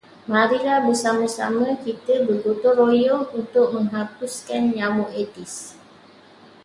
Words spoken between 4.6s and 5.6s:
nyamuk aedes.